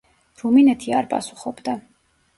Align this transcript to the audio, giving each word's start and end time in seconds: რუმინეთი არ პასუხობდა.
რუმინეთი 0.43 0.95
არ 1.01 1.11
პასუხობდა. 1.13 1.77